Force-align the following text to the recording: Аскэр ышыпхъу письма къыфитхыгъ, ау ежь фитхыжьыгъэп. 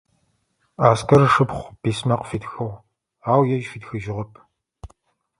Аскэр 0.89 1.21
ышыпхъу 1.27 1.75
письма 1.81 2.15
къыфитхыгъ, 2.21 2.71
ау 3.31 3.41
ежь 3.55 3.67
фитхыжьыгъэп. 3.71 4.31